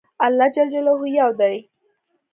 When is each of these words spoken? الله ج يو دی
الله 0.25 0.47
ج 0.55 0.57
يو 1.17 1.29
دی 1.39 1.55